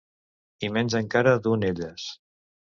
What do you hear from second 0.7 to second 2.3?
menys encara d'un elles.